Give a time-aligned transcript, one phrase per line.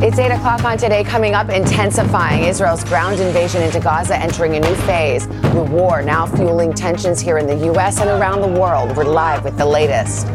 [0.00, 1.02] It's 8 o'clock on today.
[1.02, 5.26] Coming up, intensifying Israel's ground invasion into Gaza entering a new phase.
[5.26, 7.98] The war now fueling tensions here in the U.S.
[7.98, 8.96] and around the world.
[8.96, 10.28] We're live with the latest.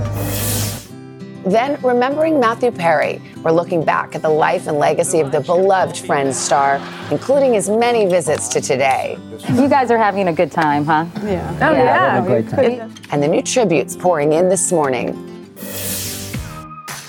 [1.46, 5.98] Then, remembering Matthew Perry, we're looking back at the life and legacy of the beloved
[5.98, 9.18] Friends star, including his many visits to today.
[9.54, 11.06] You guys are having a good time, huh?
[11.24, 11.58] Yeah.
[11.62, 12.26] Oh, yeah.
[12.26, 12.94] Great time.
[13.12, 15.33] And the new tributes pouring in this morning.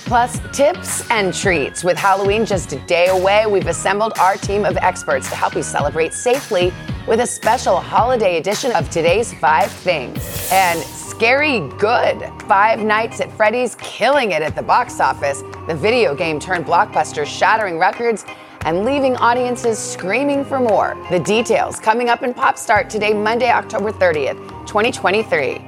[0.04, 1.82] Plus, tips and treats.
[1.82, 5.62] With Halloween just a day away, we've assembled our team of experts to help you
[5.62, 6.74] celebrate safely
[7.08, 10.48] with a special holiday edition of today's Five Things.
[10.52, 12.22] And scary good.
[12.46, 15.42] Five Nights at Freddy's killing it at the box office.
[15.68, 18.26] The video game turned blockbuster, shattering records
[18.66, 20.96] and leaving audiences screaming for more.
[21.10, 25.62] The details coming up in Pop Start today, Monday, October 30th, 2023.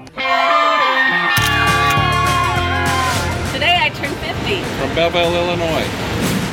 [4.96, 5.84] Belleville, Illinois.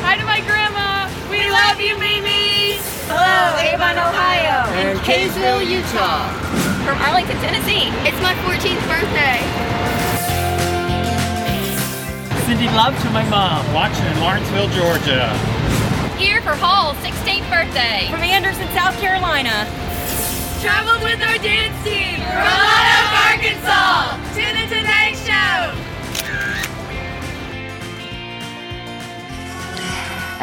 [0.03, 1.07] Hi to my grandma.
[1.31, 2.75] We love you, Mimi.
[3.07, 4.67] Hello, Avon, Ohio.
[4.83, 6.27] And Kaysville, Utah.
[6.83, 7.87] From Arlington, Tennessee.
[8.03, 9.39] It's my 14th birthday.
[12.43, 15.31] Cindy love to my mom, watching in Lawrenceville, Georgia.
[16.19, 18.11] Here for Hall's 16th birthday.
[18.11, 19.63] From Anderson, South Carolina.
[20.59, 24.19] Traveled with our dance team from Live Arkansas.
[24.35, 25.92] To the Today Show.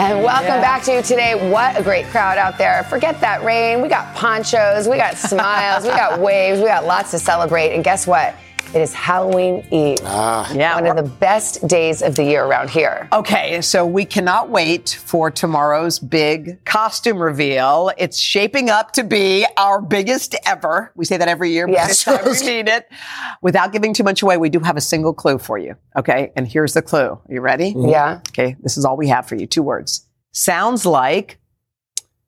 [0.01, 1.51] And welcome back to you today.
[1.51, 2.85] What a great crowd out there.
[2.85, 3.83] Forget that rain.
[3.83, 7.75] We got ponchos, we got smiles, we got waves, we got lots to celebrate.
[7.75, 8.35] And guess what?
[8.73, 9.99] It is Halloween Eve.
[10.05, 10.49] Ah.
[10.55, 10.77] Yeah.
[10.81, 13.09] One of the best days of the year around here.
[13.13, 17.91] Okay, so we cannot wait for tomorrow's big costume reveal.
[17.99, 20.93] It's shaping up to be our biggest ever.
[20.95, 21.89] We say that every year, but Yes.
[21.89, 22.87] this time we mean it.
[23.43, 25.75] Without giving too much away, we do have a single clue for you.
[25.97, 27.09] Okay, and here's the clue.
[27.09, 27.75] Are you ready?
[27.77, 28.21] Yeah.
[28.29, 29.49] Okay, this is all we have for you.
[29.49, 30.07] Two words.
[30.31, 31.39] Sounds like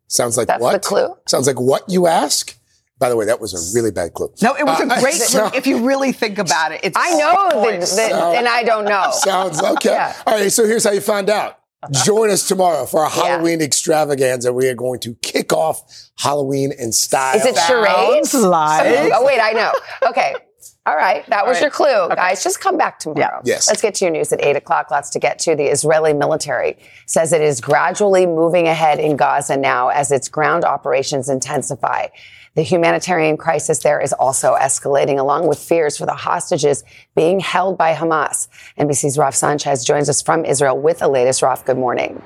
[0.09, 0.73] Sounds like That's what?
[0.73, 1.15] the clue?
[1.29, 2.59] Sounds like what you ask.
[2.99, 4.33] By the way, that was a really bad clue.
[4.43, 4.55] no.
[4.55, 6.81] It was a Uh, great so- clue if you really think about it.
[6.85, 7.97] It's I know, the, points.
[7.97, 9.11] the, and I don't know.
[9.13, 9.91] Sounds okay.
[9.91, 10.15] Yeah.
[10.27, 11.59] All right, so here's how you find out.
[12.05, 13.25] Join us tomorrow for our Yeah.
[13.25, 14.53] Halloween extravaganza.
[14.53, 15.83] We are going to kick off
[16.17, 17.35] Halloween in style.
[17.37, 18.31] Is it charades?
[18.31, 19.73] Sounds like- Oh, wait, I know.
[20.09, 20.35] Okay.
[20.87, 21.25] All right.
[21.29, 21.63] That was right.
[21.63, 22.43] your clue, guys.
[22.45, 23.41] Just come back tomorrow.
[23.45, 23.55] Yeah.
[23.55, 23.67] Yes.
[23.69, 24.93] Let's get to your news at 8 o'clock.
[24.93, 25.57] Lots to get to.
[25.57, 26.77] The Israeli military
[27.07, 32.07] says it is gradually moving ahead in Gaza now as its ground operations intensify.
[32.55, 36.85] The humanitarian crisis there is also escalating, along with fears for the hostages
[37.17, 38.49] being held by Hamas.
[38.79, 41.41] NBC's Raf Sanchez joins us from Israel with the latest.
[41.41, 42.21] Raf, good morning.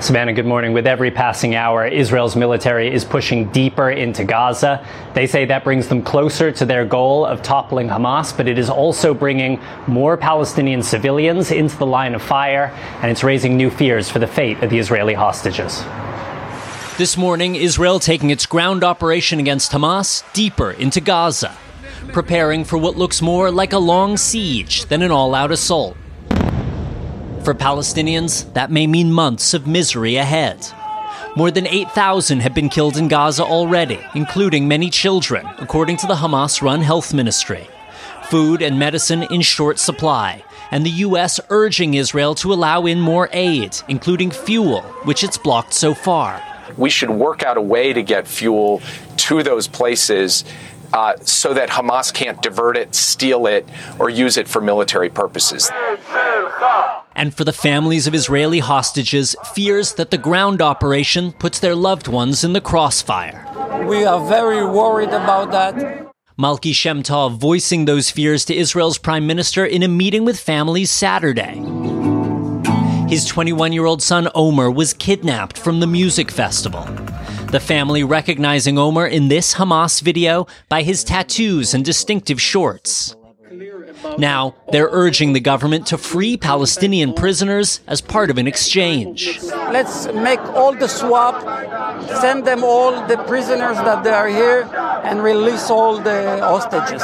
[0.00, 0.72] Savannah, good morning.
[0.72, 4.84] With every passing hour, Israel's military is pushing deeper into Gaza.
[5.12, 8.70] They say that brings them closer to their goal of toppling Hamas, but it is
[8.70, 12.72] also bringing more Palestinian civilians into the line of fire,
[13.02, 15.84] and it's raising new fears for the fate of the Israeli hostages.
[16.98, 21.56] This morning, Israel taking its ground operation against Hamas deeper into Gaza,
[22.12, 25.96] preparing for what looks more like a long siege than an all out assault.
[27.44, 30.66] For Palestinians, that may mean months of misery ahead.
[31.34, 36.16] More than 8,000 have been killed in Gaza already, including many children, according to the
[36.16, 37.66] Hamas run health ministry.
[38.24, 41.40] Food and medicine in short supply, and the U.S.
[41.48, 46.42] urging Israel to allow in more aid, including fuel, which it's blocked so far.
[46.78, 48.82] We should work out a way to get fuel
[49.16, 50.44] to those places
[50.92, 55.70] uh, so that Hamas can't divert it, steal it, or use it for military purposes.
[57.14, 62.08] And for the families of Israeli hostages, fears that the ground operation puts their loved
[62.08, 63.46] ones in the crossfire.
[63.86, 66.12] We are very worried about that.
[66.38, 71.60] Malki Shemtov voicing those fears to Israel's prime minister in a meeting with families Saturday.
[73.12, 76.84] His 21 year old son Omer was kidnapped from the music festival.
[77.50, 83.14] The family recognizing Omer in this Hamas video by his tattoos and distinctive shorts.
[84.16, 89.42] Now, they're urging the government to free Palestinian prisoners as part of an exchange.
[89.42, 91.42] Let's make all the swap,
[92.22, 94.62] send them all the prisoners that they are here,
[95.04, 97.02] and release all the hostages.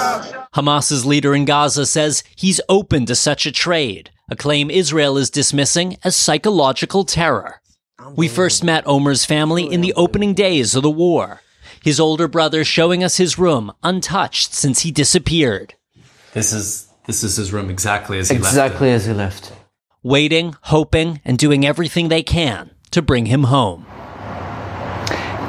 [0.54, 5.30] Hamas's leader in Gaza says he's open to such a trade, a claim Israel is
[5.30, 7.60] dismissing as psychological terror.
[8.14, 11.40] We first met Omer's family in the opening days of the war.
[11.82, 15.75] His older brother showing us his room, untouched since he disappeared.
[16.32, 18.52] This is this is his room exactly as he left.
[18.52, 19.52] Exactly as he left.
[20.02, 23.86] Waiting, hoping, and doing everything they can to bring him home.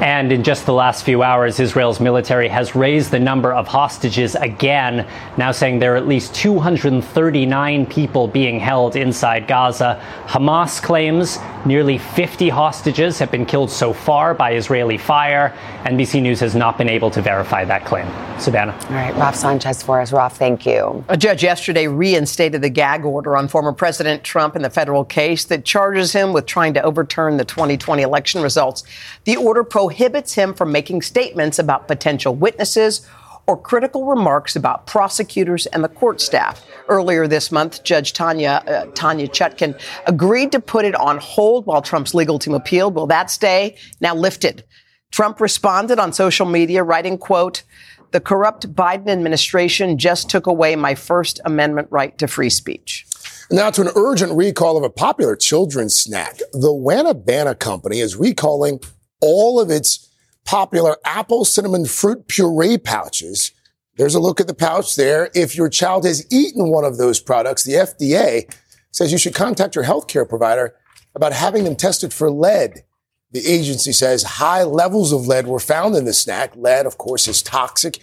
[0.00, 4.34] And in just the last few hours, Israel's military has raised the number of hostages
[4.34, 5.06] again,
[5.36, 10.02] now saying there are at least 239 people being held inside Gaza.
[10.26, 15.54] Hamas claims nearly 50 hostages have been killed so far by Israeli fire.
[15.84, 18.06] NBC News has not been able to verify that claim.
[18.40, 18.72] Savannah.
[18.88, 20.12] All right, Raf Sanchez for us.
[20.12, 21.04] Raf, thank you.
[21.10, 25.44] A judge yesterday reinstated the gag order on former President Trump in the federal case
[25.44, 28.82] that charges him with trying to overturn the 2020 election results.
[29.24, 33.06] The order prohibits him from making statements about potential witnesses
[33.46, 36.64] or critical remarks about prosecutors and the court staff.
[36.88, 41.82] Earlier this month, Judge Tanya uh, Tanya Chutkan agreed to put it on hold while
[41.82, 42.94] Trump's legal team appealed.
[42.94, 44.64] Will that stay now lifted?
[45.10, 47.64] Trump responded on social media, writing, "quote."
[48.12, 53.06] The corrupt Biden administration just took away my First Amendment right to free speech.
[53.52, 56.38] Now to an urgent recall of a popular children's snack.
[56.52, 58.80] The Wanabana Company is recalling
[59.20, 60.08] all of its
[60.44, 63.52] popular apple cinnamon fruit puree pouches.
[63.96, 65.30] There's a look at the pouch there.
[65.34, 68.52] If your child has eaten one of those products, the FDA
[68.92, 70.74] says you should contact your healthcare provider
[71.14, 72.84] about having them tested for lead.
[73.32, 76.56] The agency says high levels of lead were found in the snack.
[76.56, 78.00] Lead, of course, is toxic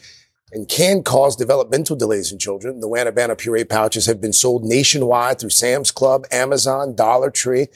[0.51, 2.79] and can cause developmental delays in children.
[2.79, 7.67] The Wanabana puree pouches have been sold nationwide through Sam's Club, Amazon, Dollar Tree,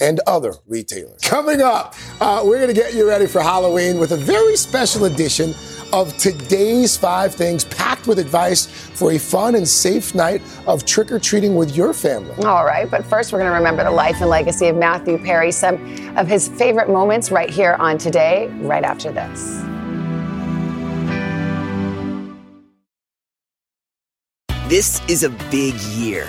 [0.00, 1.20] and other retailers.
[1.22, 5.04] Coming up, uh, we're going to get you ready for Halloween with a very special
[5.04, 5.54] edition
[5.92, 11.10] of today's five things packed with advice for a fun and safe night of trick
[11.10, 12.34] or treating with your family.
[12.44, 15.52] All right, but first we're going to remember the life and legacy of Matthew Perry,
[15.52, 15.74] some
[16.16, 19.62] of his favorite moments right here on Today, right after this.
[24.68, 26.28] This is a big year.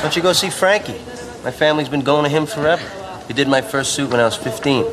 [0.00, 0.98] Why don't you go see Frankie?
[1.44, 2.82] My family's been going to him forever.
[3.28, 4.86] He did my first suit when I was 15.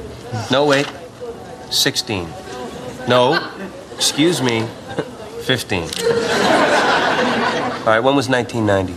[0.52, 0.92] No, wait,
[1.70, 2.28] 16.
[3.08, 3.54] No,
[3.96, 4.64] excuse me,
[5.46, 5.84] 15.
[5.84, 5.90] All
[7.86, 8.96] right, when was 1990?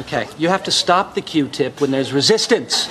[0.00, 2.88] Okay, you have to stop the Q-tip when there's resistance.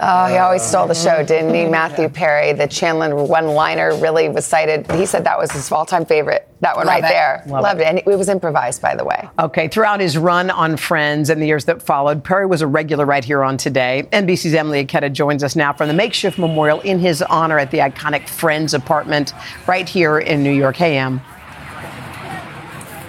[0.00, 1.66] Oh, he always stole the show, didn't he?
[1.66, 4.88] Matthew Perry, the Chandler one-liner really was cited.
[4.92, 6.46] He said that was his all-time favorite.
[6.60, 7.08] That one Love right it.
[7.08, 7.42] there.
[7.48, 7.84] Love Loved it.
[7.84, 7.86] it.
[7.88, 9.28] And it was improvised, by the way.
[9.40, 13.06] Okay, throughout his run on Friends and the years that followed, Perry was a regular
[13.06, 14.06] right here on Today.
[14.12, 17.78] NBC's Emilie Ikeda joins us now from the makeshift memorial in his honor at the
[17.78, 19.32] iconic Friends apartment
[19.66, 20.76] right here in New York.
[20.76, 21.20] Hey, Em.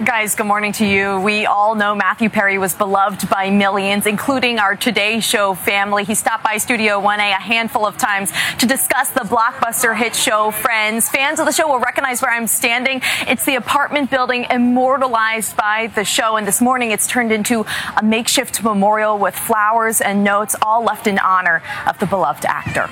[0.02, 1.20] Guys, good morning to you.
[1.20, 6.04] We all know Matthew Perry was beloved by millions, including our Today Show family.
[6.04, 10.52] He stopped by Studio 1A a handful of times to discuss the blockbuster hit show
[10.52, 11.10] Friends.
[11.10, 13.02] Fans of the show will recognize where I'm standing.
[13.28, 16.36] It's the apartment building immortalized by the show.
[16.36, 21.06] And this morning it's turned into a makeshift memorial with flowers and notes, all left
[21.08, 22.88] in honor of the beloved actor.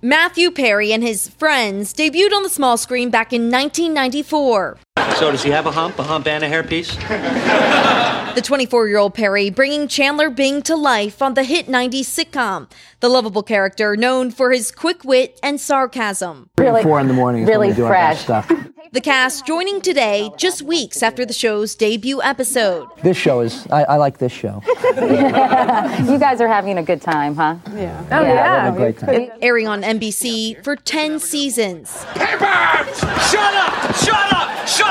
[0.00, 4.78] Matthew Perry and his friends debuted on the small screen back in 1994.
[5.18, 6.94] So, does he have a hump, a hump and a hairpiece?
[8.34, 12.70] The 24 year old Perry bringing Chandler Bing to life on the hit 90s sitcom.
[13.00, 16.50] The lovable character known for his quick wit and sarcasm.
[16.58, 17.42] Really, four in the morning.
[17.42, 18.22] is when really we do all that fresh.
[18.22, 18.52] stuff.
[18.92, 22.86] The cast joining today, just weeks after the show's debut episode.
[23.02, 23.66] This show is.
[23.66, 24.62] I, I like this show.
[24.96, 27.56] you guys are having a good time, huh?
[27.74, 28.04] Yeah.
[28.12, 28.72] Oh, Yeah, yeah.
[28.72, 29.30] a great time.
[29.42, 32.04] Airing on NBC for 10 seasons.
[32.14, 32.86] Shut up!
[33.96, 34.66] Shut up!
[34.66, 34.85] Shut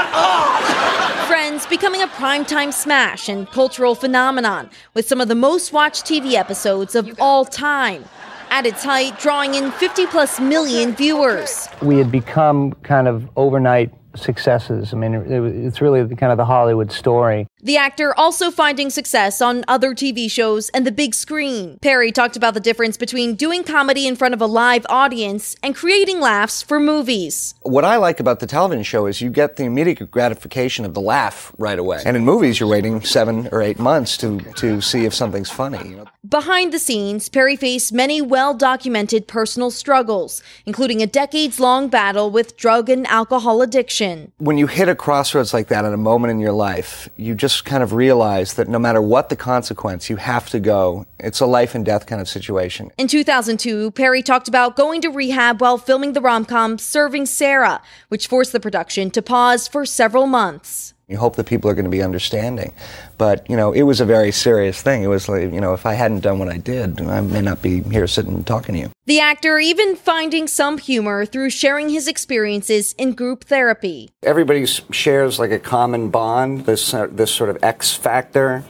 [1.65, 6.33] Friends becoming a primetime smash and cultural phenomenon with some of the most watched TV
[6.33, 8.05] episodes of all time.
[8.51, 11.67] At its height, drawing in 50 plus million viewers.
[11.81, 14.93] We had become kind of overnight successes.
[14.93, 17.47] I mean, it, it- it's really kind of the Hollywood story.
[17.65, 21.79] The actor also finding success on other TV shows and the big screen.
[21.81, 25.75] Perry talked about the difference between doing comedy in front of a live audience and
[25.75, 27.55] creating laughs for movies.
[27.63, 31.01] What I like about the television show is you get the immediate gratification of the
[31.01, 32.03] laugh right away.
[32.05, 35.89] And in movies, you're waiting seven or eight months to, to see if something's funny.
[35.89, 36.05] You know?
[36.29, 42.29] Behind the scenes, Perry faced many well documented personal struggles, including a decades long battle
[42.29, 44.33] with drug and alcohol addiction.
[44.37, 47.54] When you hit a crossroads like that at a moment in your life, you just
[47.63, 51.05] kind of realize that no matter what the consequence, you have to go.
[51.19, 52.91] It's a life and death kind of situation.
[52.97, 57.81] In 2002, Perry talked about going to rehab while filming the rom com Serving Sarah,
[58.09, 60.94] which forced the production to pause for several months.
[61.07, 62.73] You hope that people are going to be understanding.
[63.19, 65.03] But, you know, it was a very serious thing.
[65.03, 67.61] It was like, you know, if I hadn't done what I did, I may not
[67.61, 68.91] be here sitting and talking to you.
[69.05, 74.09] The actor even finding some humor through sharing his experiences in group therapy.
[74.23, 78.63] Everybody shares like a common bond, this uh, this sort of X factor.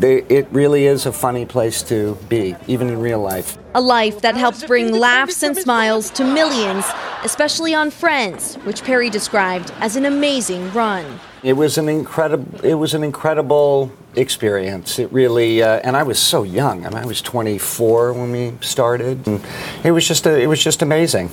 [0.00, 3.58] They, it really is a funny place to be, even in real life.
[3.74, 6.86] A life that helps bring laughs and smiles to millions,
[7.22, 11.04] especially on Friends, which Perry described as an amazing run.
[11.42, 12.64] It was an incredible.
[12.64, 14.98] It was an incredible experience.
[14.98, 16.86] It really, uh, and I was so young.
[16.86, 19.44] I mean, I was 24 when we started, and
[19.84, 21.28] it was just a, it was just amazing.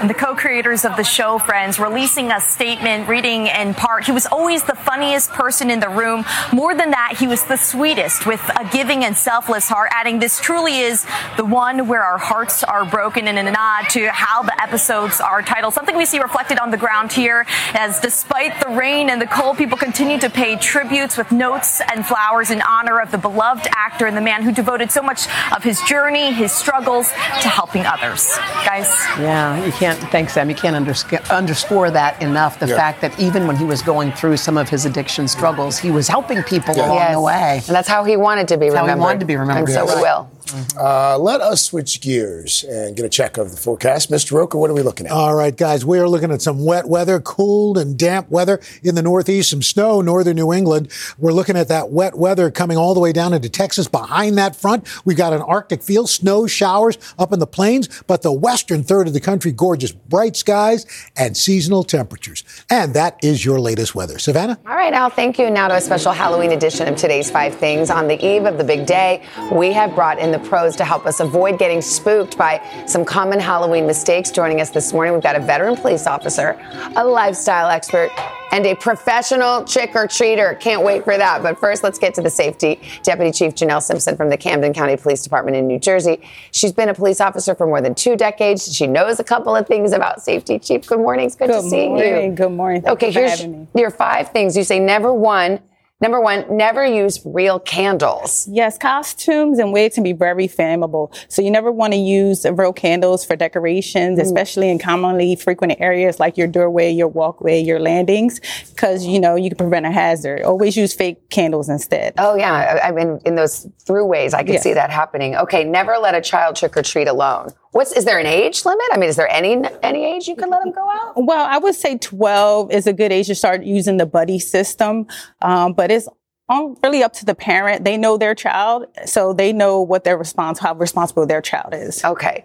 [0.00, 4.24] And the co-creators of the show, Friends, releasing a statement reading in part, he was
[4.26, 6.24] always the funniest person in the room.
[6.52, 10.40] More than that, he was the sweetest with a giving and selfless heart, adding this
[10.40, 11.06] truly is
[11.36, 15.20] the one where our hearts are broken And in a nod to how the episodes
[15.20, 15.74] are titled.
[15.74, 17.44] Something we see reflected on the ground here
[17.74, 22.06] as despite the rain and the cold, people continue to pay tributes with notes and
[22.06, 25.62] flowers in honor of the beloved actor and the man who devoted so much of
[25.62, 27.10] his journey, his struggles
[27.42, 28.38] to helping others.
[28.64, 28.88] Guys.
[29.18, 30.48] Yeah, you can't, thanks, Sam.
[30.48, 32.58] You can't undersc- underscore that enough.
[32.58, 32.76] The Yeah.
[32.76, 36.08] fact that even when he was going through some of his addiction struggles, he was
[36.08, 37.12] helping people along Yes.
[37.14, 37.62] the way.
[37.66, 39.02] And that's how he wanted to be That's how he remembered.
[39.02, 39.68] wanted to be remembered.
[39.68, 40.02] And so we Yes.
[40.52, 40.66] Will.
[40.78, 44.10] Uh, let us switch gears and get a check of the forecast.
[44.10, 44.32] Mr.
[44.32, 45.12] Roker, what are we looking at?
[45.12, 48.94] All right, guys, we are looking at some wet weather, cold and damp weather in
[48.94, 50.90] the Northeast, some snow, northern New England.
[51.18, 53.88] We're looking at that wet weather coming all the way down into Texas.
[53.88, 58.22] Behind that front, We've got an Arctic feel, snow showers up in the plains, but
[58.22, 62.44] the western third of the country, gorgeous bright skies and seasonal temperatures.
[62.68, 64.18] And that is your latest weather.
[64.18, 64.58] Savannah?
[64.66, 65.50] All right, Al, thank you.
[65.50, 67.90] Now to a special Halloween edition of today's Five Things.
[67.90, 71.06] On the eve of the big day, we have brought in the pros to help
[71.06, 74.30] us avoid getting spooked by some common Halloween mistakes.
[74.30, 76.58] Joining us this morning, we've got a veteran police officer,
[76.96, 78.10] a lifestyle expert,
[78.52, 80.58] and a professional trick or treater.
[80.60, 81.42] Can't wait for that.
[81.42, 82.80] But first, let's get to the safety.
[83.02, 86.20] Deputy Chief Janelle Simpson from the Camden County Police Department in New Jersey.
[86.50, 88.74] She's been a police officer for more than two decades.
[88.74, 90.58] She knows a couple of things about safety.
[90.58, 91.26] Chief, good morning.
[91.26, 92.32] It's good, to Good see you.
[92.32, 92.82] Good morning.
[92.82, 93.44] Thank okay, here's
[93.74, 94.56] your five things.
[94.56, 95.60] You say never one.
[96.00, 98.48] Number one, never use real candles.
[98.50, 101.12] Yes, costumes and wigs can be very flammable.
[101.28, 104.22] So you never want to use real candles for decorations, Mm.
[104.22, 108.40] especially in commonly frequented areas like your doorway, your walkway, your landings,
[108.74, 110.42] because you know you can prevent a hazard.
[110.42, 112.14] Always use fake candles instead.
[112.18, 114.62] Oh yeah, I I mean in those throughways, I can Yes.
[114.62, 115.36] see that happening.
[115.36, 117.48] Okay, never let a child trick or treat alone.
[117.72, 118.84] What's is there an age limit?
[118.92, 121.12] I mean, is there any any age you can let them go out?
[121.16, 125.06] Well, I would say 12 is a good age to start using the buddy system,
[125.40, 126.08] um, but it's
[126.48, 127.84] um, really up to the parent.
[127.84, 132.04] They know their child, so they know what their response, how responsible their child is.
[132.04, 132.42] Okay.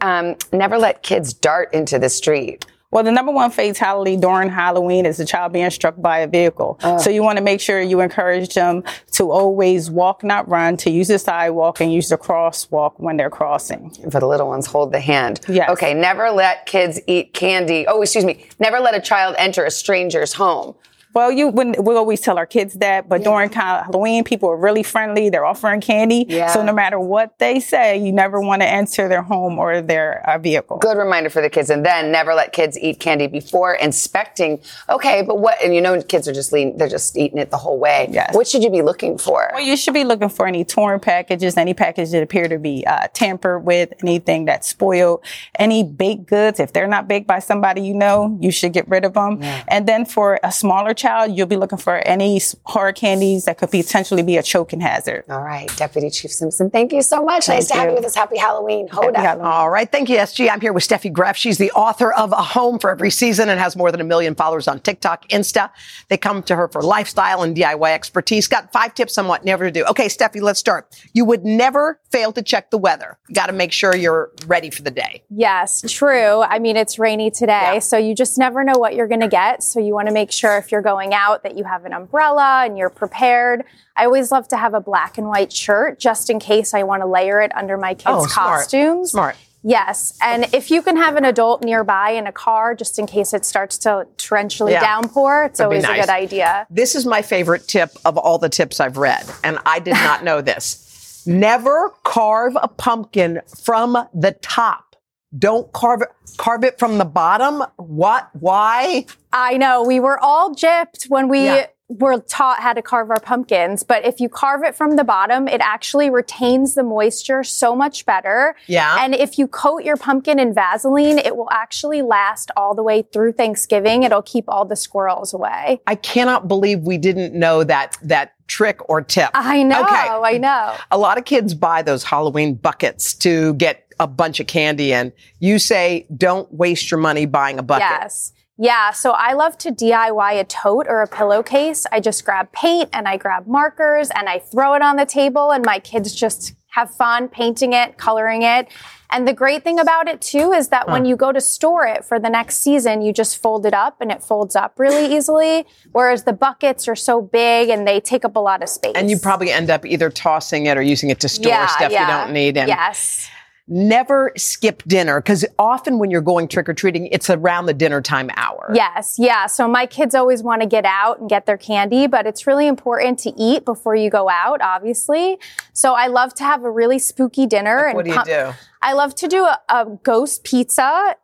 [0.00, 2.64] Um, never let kids dart into the street.
[2.90, 6.80] Well, the number one fatality during Halloween is a child being struck by a vehicle.
[6.82, 6.96] Oh.
[6.96, 10.90] So you want to make sure you encourage them to always walk, not run, to
[10.90, 13.90] use the sidewalk and use the crosswalk when they're crossing.
[14.10, 15.40] For the little ones, hold the hand.
[15.48, 15.68] Yes.
[15.68, 17.86] Okay, never let kids eat candy.
[17.86, 18.46] Oh, excuse me.
[18.58, 20.74] Never let a child enter a stranger's home.
[21.18, 24.84] Well, you wouldn't, we always tell our kids that, but during Halloween, people are really
[24.84, 25.30] friendly.
[25.30, 26.24] They're offering candy.
[26.28, 26.46] Yeah.
[26.52, 30.24] So no matter what they say, you never want to enter their home or their
[30.30, 30.78] uh, vehicle.
[30.78, 31.70] Good reminder for the kids.
[31.70, 34.60] And then never let kids eat candy before inspecting.
[34.88, 37.58] Okay, but what, and you know, kids are just lean, they're just eating it the
[37.58, 38.08] whole way.
[38.12, 38.32] Yes.
[38.32, 39.50] What should you be looking for?
[39.52, 42.86] Well, you should be looking for any torn packages, any package that appear to be
[42.86, 45.24] uh, tampered with, anything that's spoiled,
[45.58, 46.60] any baked goods.
[46.60, 49.42] If they're not baked by somebody you know, you should get rid of them.
[49.66, 53.58] And then for a smaller child, you'll be looking for any s- hard candies that
[53.58, 55.24] could potentially be a choking hazard.
[55.28, 57.48] All right, Deputy Chief Simpson, thank you so much.
[57.48, 57.90] nice Thank to have you.
[57.90, 58.14] you with us.
[58.14, 58.88] Happy Halloween.
[58.88, 59.40] Hoda.
[59.42, 59.90] All right.
[59.90, 60.48] Thank you, SG.
[60.50, 61.34] I'm here with Steffi Greff.
[61.36, 64.34] She's the author of A Home for Every Season and has more than a million
[64.34, 65.70] followers on TikTok, Insta.
[66.08, 68.46] They come to her for lifestyle and DIY expertise.
[68.48, 69.84] Got five tips on what never to do.
[69.86, 70.94] Okay, Steffi, let's start.
[71.12, 73.18] You would never fail to check the weather.
[73.28, 75.22] You got to make sure you're ready for the day.
[75.30, 76.42] Yes, true.
[76.42, 79.62] I mean, it's rainy today, so you just never know what you're going to get.
[79.62, 82.62] So you want to make sure if you're going out that you have an umbrella
[82.64, 83.62] and you're prepared.
[83.94, 87.02] I always love to have a black and white shirt just in case I want
[87.02, 88.60] to layer it under my kids' Oh, smart.
[88.60, 89.10] costumes.
[89.10, 89.36] Smart.
[89.62, 93.34] Yes, and if you can have an adult nearby in a car just in case
[93.34, 94.80] it starts to torrentially Yeah.
[94.80, 96.66] downpour, it's That'd always a good idea.
[96.70, 100.24] This is my favorite tip of all the tips I've read, and I did not
[100.24, 101.22] know this.
[101.26, 104.87] Never carve a pumpkin from the top.
[105.36, 107.62] Don't carve it, carve it from the bottom.
[107.76, 108.30] What?
[108.38, 109.04] Why?
[109.32, 111.66] I know we were all gypped when we Yeah.
[111.90, 115.46] were taught how to carve our pumpkins, but if you carve it from the bottom,
[115.48, 118.54] it actually retains the moisture so much better.
[118.66, 118.98] Yeah.
[119.00, 123.02] And if you coat your pumpkin in Vaseline, it will actually last all the way
[123.12, 124.02] through Thanksgiving.
[124.04, 125.80] It'll keep all the squirrels away.
[125.86, 129.30] I cannot believe we didn't know that that trick or tip.
[129.34, 129.94] I know, Okay.
[129.94, 130.74] I know.
[130.90, 135.12] A lot of kids buy those Halloween buckets to get a bunch of candy in.
[135.38, 137.88] You say don't waste your money buying a bucket.
[137.88, 138.32] Yes.
[138.60, 141.86] Yeah, so I love to DIY a tote or a pillowcase.
[141.92, 145.52] I just grab paint and I grab markers and I throw it on the table
[145.52, 148.68] and my kids just have fun painting it, coloring it.
[149.10, 152.04] And the great thing about it too is that when you go to store it
[152.04, 155.64] for the next season, you just fold it up and it folds up really easily.
[155.92, 158.92] Whereas the buckets are so big and they take up a lot of space.
[158.96, 161.92] And you probably end up either tossing it or using it to store Yeah, stuff
[161.92, 162.00] yeah.
[162.02, 162.58] you don't need.
[162.58, 163.30] And yes.
[163.68, 168.00] Never skip dinner because often when you're going trick or treating, it's around the dinner
[168.00, 168.70] time hour.
[168.74, 169.46] Yes, yeah.
[169.46, 172.66] So my kids always want to get out and get their candy, but it's really
[172.66, 175.38] important to eat before you go out, obviously.
[175.72, 177.86] So I love to have a really spooky dinner.
[177.86, 178.52] and what do you pump- do?
[178.80, 181.16] I love to do a, a ghost pizza.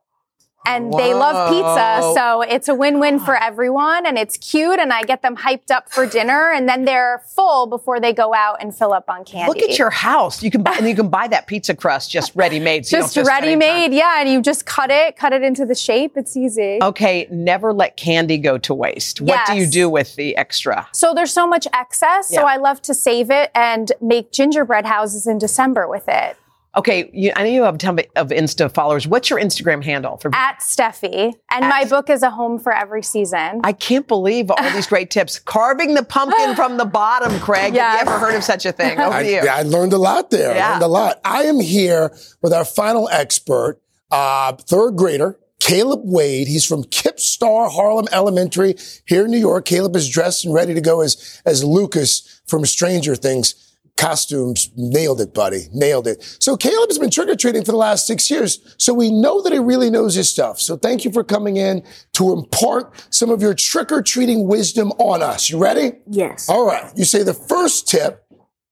[0.66, 5.03] And they love pizza, so it's a win-win for everyone, and it's cute, and I
[5.03, 8.74] get them hyped up for dinner, and then they're full before they go out and
[8.74, 9.48] fill up on candy.
[9.48, 10.42] Look at your house.
[10.42, 12.87] You can buy and you can buy that pizza crust just ready made.
[12.87, 13.61] So just have to spend any time.
[13.61, 16.16] ready-made, yeah, and you just cut it, cut it into the shape.
[16.16, 16.79] It's easy.
[16.83, 19.20] Okay, never let candy go to waste.
[19.20, 20.88] What do you do with the extra?
[20.92, 22.29] So there's so much excess.
[22.29, 26.37] So I love to save it and make gingerbread houses in December with it.
[26.77, 29.07] Okay, you, I know you have a ton of Insta followers.
[29.07, 30.31] What's your Instagram handle for?
[30.35, 31.33] At Steffi.
[31.53, 33.61] And my book is a home for every season.
[33.63, 35.39] I can't believe all these great tips.
[35.39, 37.75] Carving the pumpkin from the bottom, Craig.
[37.75, 37.99] Yes.
[38.01, 38.99] Have you ever heard of such a thing?
[38.99, 39.31] Over I, you.
[39.45, 40.51] yeah, I learned a lot there.
[40.53, 40.71] I Yeah.
[40.73, 41.21] learned a lot.
[41.25, 46.49] I am here with our final expert, uh, third grader, Caleb Wade.
[46.49, 48.75] He's from KIPP STAR Harlem Elementary
[49.07, 49.65] here in New York.
[49.65, 53.63] Caleb is dressed and ready to go as, as Lucas from Stranger Things.
[53.97, 55.69] Costumes, nailed it, buddy.
[55.73, 56.23] Nailed it.
[56.41, 58.75] So Caleb has been trick-or-treating for the last six years.
[58.77, 60.61] So we know that he really knows his stuff.
[60.61, 65.49] So thank you for coming in to impart some of your trick-or-treating wisdom on us.
[65.49, 65.93] You ready?
[66.09, 66.49] Yes.
[66.49, 66.93] All right.
[66.97, 68.27] You say the first tip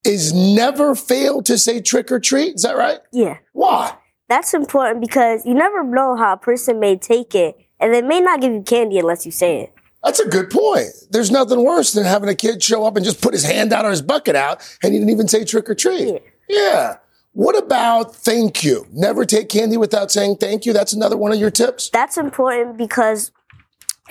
[0.04, 2.56] is never fail to say trick or treat.
[2.56, 2.98] Is that right?
[3.12, 3.38] Yeah.
[3.52, 3.96] Why?
[4.28, 8.20] That's important because you never know how a person may take it, and they may
[8.20, 9.74] not give you candy unless you say it.
[10.04, 10.88] That's a good point.
[11.10, 13.84] There's nothing worse than having a kid show up and just put his hand out
[13.84, 16.20] or his bucket out and he didn't even say trick or treat.
[16.48, 16.96] Yeah.
[17.32, 18.86] What about thank you?
[18.92, 20.72] Never take candy without saying thank you.
[20.72, 21.88] That's another one of your tips.
[21.88, 23.30] That's important because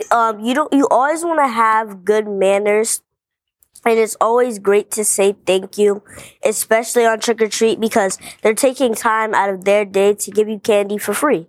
[0.10, 0.74] um, you don't.
[0.74, 3.04] You always want to have good manners,
[3.86, 6.02] and it's always great to say thank you,
[6.44, 10.50] especially on trick or treat because they're taking time out of their day to give
[10.50, 11.48] you candy for free.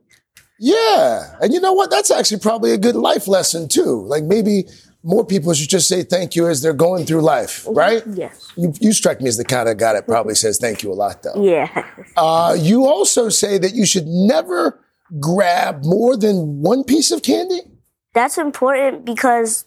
[0.58, 1.36] Yeah.
[1.40, 1.90] And you know what?
[1.90, 4.04] That's actually probably a good life lesson too.
[4.06, 4.64] Like maybe
[5.02, 8.02] more people should just say thank you as they're going through life, right?
[8.14, 8.52] Yes.
[8.56, 10.94] You, you strike me as the kind of guy that probably says thank you a
[10.94, 11.42] lot though.
[11.42, 11.86] Yeah.
[12.16, 14.80] Uh, you also say that you should never
[15.20, 17.60] grab more than one piece of candy?
[18.14, 19.66] That's important because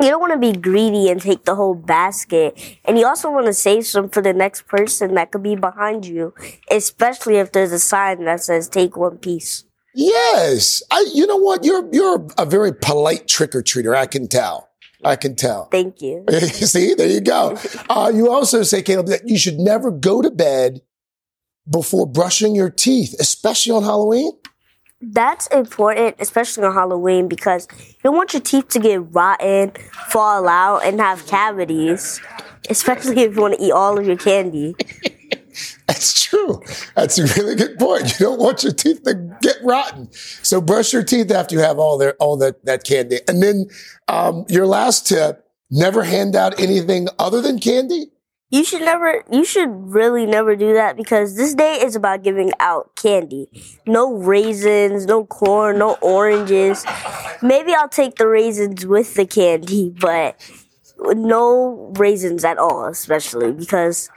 [0.00, 2.78] you don't want to be greedy and take the whole basket.
[2.84, 6.06] And you also want to save some for the next person that could be behind
[6.06, 6.34] you,
[6.70, 9.64] especially if there's a sign that says take one piece.
[9.94, 10.82] Yes.
[10.90, 11.64] I, you know what?
[11.64, 13.94] You're, you're a very polite trick or treater.
[13.94, 14.68] I can tell.
[15.04, 15.66] I can tell.
[15.66, 16.24] Thank you.
[16.40, 17.58] See, there you go.
[17.90, 20.80] Uh, you also say, Caleb, that you should never go to bed
[21.68, 24.30] before brushing your teeth, especially on Halloween.
[25.00, 29.72] That's important, especially on Halloween, because you don't want your teeth to get rotten,
[30.08, 32.20] fall out, and have cavities,
[32.68, 34.76] especially if you want to eat all of your candy.
[35.90, 36.62] That's true.
[36.94, 38.20] That's a really good point.
[38.20, 40.08] You don't want your teeth to get rotten.
[40.12, 43.18] So brush your teeth after you have all their all that, that candy.
[43.26, 43.66] And then
[44.06, 48.12] um, your last tip, never hand out anything other than candy.
[48.50, 52.52] You should never, you should really never do that because this day is about giving
[52.60, 53.48] out candy.
[53.84, 56.84] No raisins, no corn, no oranges.
[57.42, 60.40] Maybe I'll take the raisins with the candy, but
[61.14, 64.10] no raisins at all, especially because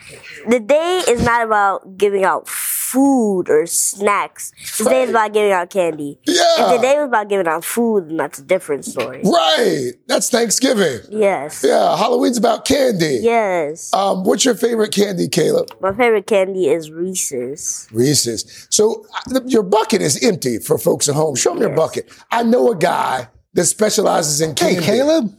[0.47, 4.51] the day is not about giving out food or snacks.
[4.77, 6.19] The day is about giving out candy.
[6.27, 6.43] Yeah.
[6.59, 9.21] If the day was about giving out food, then that's a different story.
[9.23, 9.93] Right.
[10.07, 10.99] That's Thanksgiving.
[11.09, 11.63] Yes.
[11.65, 11.97] Yeah.
[11.97, 13.19] Halloween's about candy.
[13.21, 13.91] Yes.
[13.93, 15.69] Um, what's your favorite candy, Caleb?
[15.81, 17.87] My favorite candy is Reese's.
[17.91, 18.67] Reese's.
[18.69, 21.35] So uh, your bucket is empty for folks at home.
[21.35, 22.11] Show me your bucket.
[22.31, 24.81] I know a guy that specializes in candy.
[24.81, 25.33] Hey, Caleb.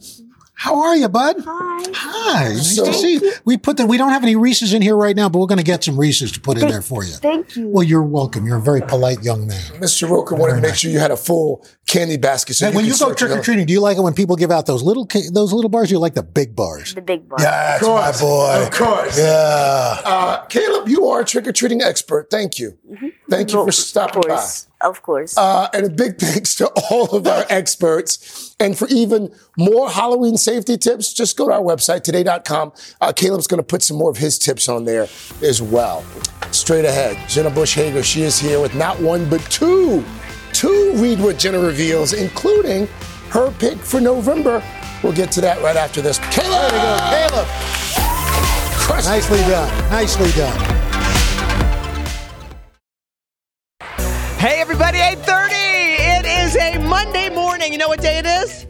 [0.57, 1.35] How are you, bud?
[1.45, 1.83] Hi.
[1.93, 2.43] Hi.
[2.53, 3.33] Nice So- to see you.
[3.43, 5.57] We put the, we don't have any Reese's in here right now, but we're going
[5.59, 7.11] to get some Reese's to put in there for you.
[7.13, 7.67] Thank you.
[7.67, 8.45] Well, you're welcome.
[8.47, 9.61] You're a very polite young man.
[9.81, 10.09] Mr.
[10.09, 12.53] Roker wanted to make sure you had a full candy basket.
[12.55, 14.49] So Hey, when you go trick or treating, do you like it when people give
[14.49, 15.91] out those little those little bars?
[15.91, 16.95] Or you like the big bars?
[16.95, 17.43] The big bars.
[17.43, 18.21] Yeah, Of course.
[18.21, 18.63] boy.
[18.63, 19.17] Of course.
[19.19, 19.99] Yeah.
[20.05, 22.29] Uh, Caleb, you are a trick or treating expert.
[22.31, 22.77] Thank you.
[23.29, 24.23] Thank you for stopping.
[24.23, 24.67] Of course.
[24.81, 25.37] Of course.
[25.37, 28.55] Uh, and a big thanks to all of our experts.
[28.59, 32.71] And for even more Halloween safety tips, just go to our website, today.com.
[33.01, 35.07] Uh, Caleb's going to put some more of his tips on there
[35.41, 36.05] as well.
[36.51, 40.05] Straight ahead, Jenna Bush Hager, she is here with not one, but two,
[40.53, 42.87] two Read With Jenna reveals, including
[43.29, 44.63] her pick for November.
[45.03, 46.19] We'll get to that right after this.
[46.31, 46.71] Caleb!
[46.71, 47.47] There you go, Caleb.
[49.05, 49.91] Nicely done.
[49.91, 50.74] Nicely done.
[54.45, 55.49] Hey everybody, 8:30.
[56.19, 57.71] It is a Monday morning.
[57.71, 58.65] You know what day it is?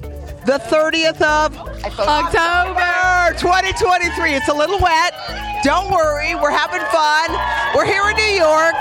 [0.46, 1.58] The 30th of
[2.00, 4.36] October 2023.
[4.36, 5.14] It's a little wet.
[5.66, 7.76] Don't worry, we're having fun.
[7.76, 8.74] We're here in New York.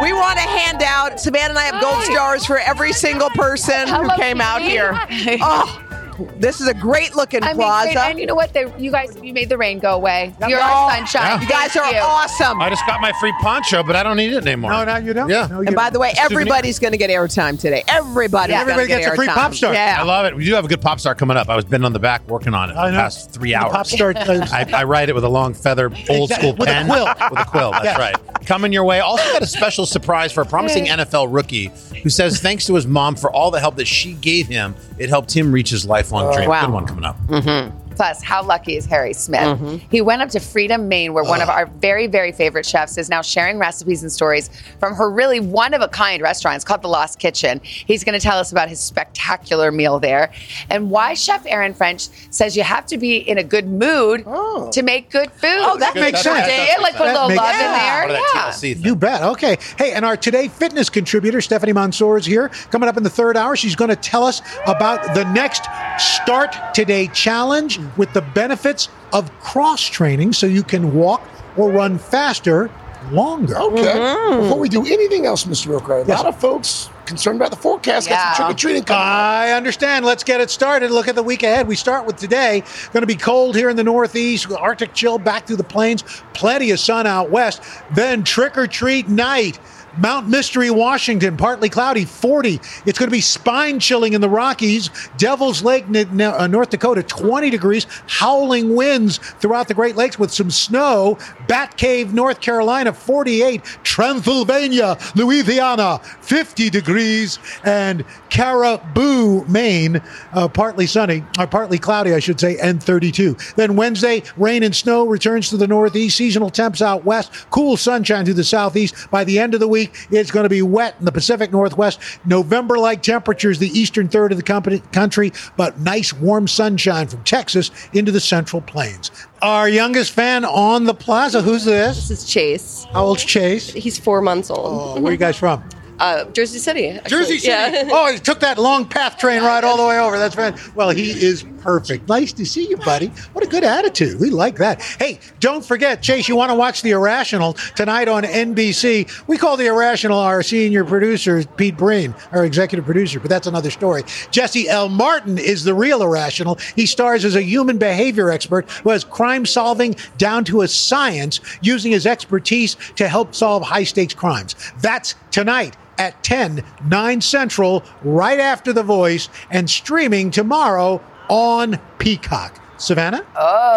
[0.00, 1.18] We want to hand out.
[1.18, 4.96] Savannah and I have gold stars for every single person who came out here.
[5.42, 5.87] Oh,
[6.36, 7.92] this is a great looking I mean, plaza.
[7.92, 7.98] great.
[8.10, 8.52] and you know what?
[8.52, 10.34] They, you guys, you made the rain go away.
[10.48, 11.40] You're Oh, our sunshine.
[11.42, 11.98] You guys are you.
[12.00, 12.60] awesome.
[12.60, 14.70] I just got my free poncho, but I don't need it anymore.
[14.72, 15.28] No, no, you don't.
[15.28, 15.46] Yeah.
[15.50, 17.82] No, and by the way, everybody's going to get airtime today.
[17.88, 18.52] Everybody.
[18.52, 19.34] Yeah, gonna everybody get gets a free airtime.
[19.34, 19.72] pop star.
[19.74, 19.96] Yeah.
[20.00, 20.34] I love it.
[20.36, 21.48] We do have a good pop star coming up.
[21.48, 23.72] I was been on the back working on it the past three The hours.
[23.72, 27.06] pop star- I, I write it with a long feather, old school With a quill.
[27.30, 27.70] with a quill.
[27.72, 27.98] That's Yeah.
[27.98, 28.16] right.
[28.46, 29.00] Coming your way.
[29.00, 31.70] Also got a special surprise for a promising NFL rookie
[32.02, 35.08] who says thanks to his mom for all the help that she gave him, it
[35.08, 36.48] helped him reach his lifelong dream.
[36.48, 36.66] Wow.
[36.66, 37.18] Good one coming up.
[37.26, 37.77] Mm-hmm.
[37.98, 39.40] Plus, how lucky is Harry Smith?
[39.40, 39.78] Mm-hmm.
[39.90, 43.10] He went up to Freedom, Maine, where one of our very, very favorite chefs is
[43.10, 46.54] now sharing recipes and stories from her really one of a kind restaurant.
[46.54, 47.60] It's called The Lost Kitchen.
[47.64, 50.30] He's going to tell us about his spectacular meal there
[50.70, 54.82] and why Chef Erin French says you have to be in a good mood to
[54.84, 55.58] make good food.
[55.58, 56.46] Oh, that makes sense.
[56.80, 58.10] like put a little love in there.
[58.10, 58.54] Yeah.
[58.78, 59.24] You bet.
[59.24, 59.56] Okay.
[59.76, 62.48] Hey, and our Today Fitness contributor, Stephanie Mansour, is here.
[62.70, 65.64] Coming up in the third hour, she's going to tell us about the next
[65.98, 71.98] Start Today Challenge with the benefits of cross training so you can walk or run
[71.98, 72.70] faster
[73.12, 73.56] longer.
[73.58, 73.80] Okay.
[73.82, 74.40] Mm-hmm.
[74.42, 75.68] Before we do anything else, Mr.
[75.68, 76.18] Roker, a Yes.
[76.18, 78.08] lot of folks concerned about the forecast.
[78.08, 79.02] Got some trick or treating coming.
[79.02, 80.04] I understand.
[80.04, 80.90] Let's get it started.
[80.90, 81.66] Look at the week ahead.
[81.66, 82.62] We start with today.
[82.92, 84.50] Going to be cold here in the Northeast.
[84.52, 86.02] Arctic chill back through the plains.
[86.34, 87.62] Plenty of sun out west.
[87.94, 89.58] Then trick or treat night.
[89.96, 92.60] Mount Mystery, Washington, partly cloudy, 40.
[92.86, 94.90] It's going to be spine chilling in the Rockies.
[95.16, 97.86] Devil's Lake, uh, North Dakota, 20 degrees.
[98.06, 101.18] Howling winds throughout the Great Lakes with some snow.
[101.46, 103.64] Bat Cave, North Carolina, 48.
[103.82, 107.38] Transylvania, Louisiana, 50 degrees.
[107.64, 110.00] And Caribou, Maine,
[110.32, 113.36] uh, partly sunny, or partly cloudy, I should say, and 32.
[113.56, 116.16] Then Wednesday, rain and snow returns to the Northeast.
[116.16, 117.32] Seasonal temps out west.
[117.50, 119.10] Cool sunshine to the Southeast.
[119.10, 119.77] By the end of the week,
[120.10, 122.00] it's going to be wet in the Pacific Northwest.
[122.24, 127.70] November like temperatures, the eastern third of the country, but nice warm sunshine from Texas
[127.92, 129.10] into the Central Plains.
[129.42, 131.42] Our youngest fan on the plaza.
[131.42, 132.08] Who's this?
[132.08, 132.86] This is Chase.
[132.92, 133.72] How old's Chase?
[133.72, 134.96] He's four months old.
[134.98, 135.62] Oh, where you guys from?
[136.00, 136.90] Uh, Jersey City.
[136.90, 137.10] actually.
[137.10, 137.48] Jersey City.
[137.48, 137.88] Yeah.
[137.90, 140.18] Oh, he took that long path train ride all the way over.
[140.18, 140.54] That's right.
[140.76, 142.08] Well, he is perfect.
[142.08, 143.08] Nice to see you, buddy.
[143.34, 144.18] What a good attitude.
[144.18, 144.80] We like that.
[144.80, 149.26] Hey, don't forget, Chase, you want to watch The Irrational tonight on NBC.
[149.28, 153.70] We call The Irrational our senior producer, Pete Breen, our executive producer, but that's another
[153.70, 154.04] story.
[154.30, 154.88] Jesse L.
[154.88, 156.56] Martin is the real Irrational.
[156.74, 161.38] He stars as a human behavior expert who has crime solving down to a science
[161.60, 164.56] using his expertise to help solve high stakes crimes.
[164.80, 172.60] That's tonight at 10, 9 Central, right after The Voice, and streaming tomorrow on Peacock.
[172.78, 173.26] Savannah?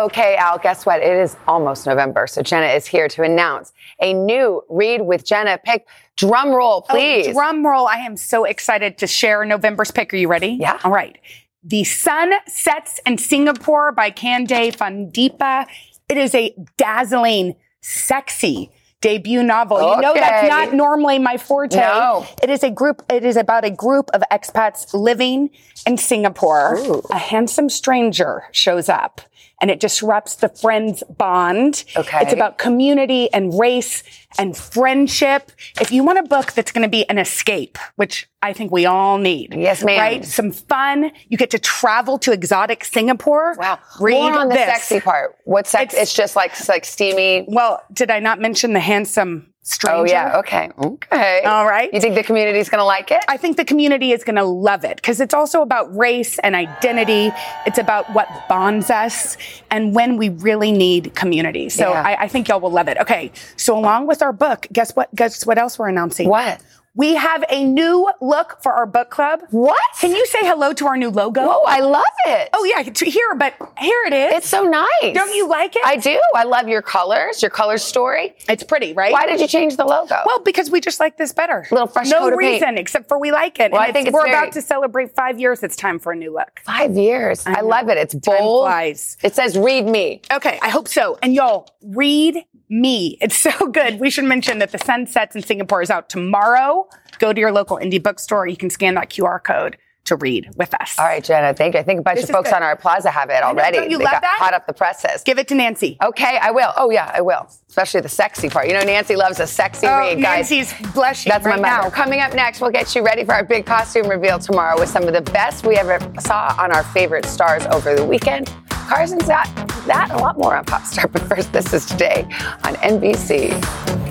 [0.03, 1.01] Okay, Al, guess what?
[1.01, 2.27] It is almost November.
[2.27, 5.87] So Jenna is here to announce a new Read with Jenna pick.
[6.17, 7.29] Drum roll, oh, please.
[7.29, 7.87] Oh, drum roll.
[7.87, 10.13] I am so excited to share November's pick.
[10.13, 10.49] Are you ready?
[10.59, 10.79] Yeah.
[10.83, 11.17] All right.
[11.63, 15.67] The Sun Sets in Singapore by Kehinde Fadipe.
[16.07, 19.77] It is a dazzling, sexy debut novel.
[19.79, 21.77] You know that's not normally my forte.
[21.77, 22.25] No.
[22.41, 25.49] It is a group, it is about a group of expats living
[25.85, 26.77] in Singapore.
[27.09, 29.21] A handsome stranger shows up
[29.61, 31.85] and it disrupts the friends bond.
[31.95, 32.19] Okay.
[32.21, 34.03] It's about community and race
[34.37, 35.51] and friendship.
[35.79, 38.85] If you want a book that's going to be an escape, which I think we
[38.85, 39.53] all need.
[39.55, 39.99] Yes, ma'am.
[39.99, 40.25] Right?
[40.25, 41.11] Some fun.
[41.29, 43.55] You get to travel to exotic Singapore.
[43.57, 43.79] Wow.
[43.99, 45.37] Read More on the sexy part.
[45.45, 45.93] What's sex?
[45.93, 47.45] It's, just like like steamy.
[47.47, 50.01] Well, did I not mention the handsome stranger?
[50.01, 50.39] Oh yeah.
[50.39, 50.69] Okay.
[50.77, 51.41] Okay.
[51.43, 51.93] All right.
[51.93, 53.23] You think the community's going to like it?
[53.27, 56.55] I think the community is going to love it because it's also about race and
[56.55, 57.31] identity.
[57.65, 59.37] It's about what bonds us
[59.69, 61.69] and when we really need community.
[61.69, 62.01] So Yeah.
[62.03, 62.97] I, I think y'all will love it.
[62.97, 63.31] Okay.
[63.57, 65.13] So along with our book, guess what?
[65.15, 66.27] Guess what else we're announcing?
[66.29, 66.61] What?
[66.93, 69.39] We have a new look for our book club.
[69.51, 69.79] What?
[70.01, 71.39] Can you say hello to our new logo?
[71.41, 72.49] Oh, I love it.
[72.53, 74.33] Oh yeah, here, but here it is.
[74.39, 75.13] It's so nice.
[75.13, 75.83] Don't you like it?
[75.85, 76.19] I do.
[76.35, 78.35] I love your colors, your color story.
[78.49, 79.13] It's pretty, right?
[79.13, 80.15] Why did you change the logo?
[80.25, 81.65] Well, because we just like this better.
[81.71, 82.53] A little fresh no coat of paint.
[82.61, 83.71] reason except for we like it.
[83.71, 85.63] Well, And I think it's we're very- about to celebrate five years.
[85.63, 86.59] It's time for a new look.
[86.65, 87.47] Five years.
[87.47, 87.67] I, know.
[87.67, 87.97] love it.
[87.99, 88.67] It's bold.
[88.69, 91.17] It says "Read me." Okay, I hope so.
[91.23, 93.17] And y'all, read me.
[93.21, 93.99] It's so good.
[93.99, 96.87] We should mention that the sun sets in Singapore is out tomorrow.
[97.19, 98.47] Go to your local indie bookstore.
[98.47, 100.97] You can scan that QR code to read with us.
[100.97, 101.53] All right, Jenna.
[101.53, 101.79] Thank you.
[101.79, 102.55] I think a bunch This of folks good.
[102.55, 103.77] on our plaza have it I know, already.
[103.89, 104.37] you they love got that?
[104.39, 105.21] hot up the presses.
[105.23, 105.97] Give it to Nancy.
[106.03, 106.73] Okay, I will.
[106.75, 107.47] Oh yeah, I will.
[107.69, 108.67] Especially the sexy part.
[108.67, 110.49] You know, Nancy loves a sexy Oh, read, guys.
[110.51, 111.89] Nancy's blushing That's right my mother.
[111.89, 111.95] now.
[111.95, 115.03] Coming up next, we'll get you ready for our big costume reveal tomorrow with some
[115.03, 118.51] of the best we ever saw on our favorite stars over the weekend.
[118.69, 119.47] Carson's got
[119.87, 121.09] that a lot more on Popstar.
[121.13, 122.23] But first, this is today
[122.63, 124.10] on NBC.